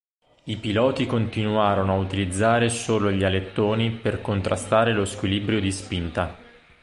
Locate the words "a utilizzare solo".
1.93-3.11